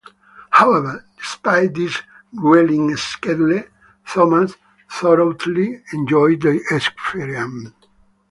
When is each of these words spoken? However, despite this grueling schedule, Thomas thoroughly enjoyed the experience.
However, 0.49 1.05
despite 1.15 1.75
this 1.75 1.95
grueling 2.35 2.97
schedule, 2.97 3.61
Thomas 4.07 4.55
thoroughly 4.91 5.83
enjoyed 5.93 6.41
the 6.41 6.59
experience. 6.71 7.69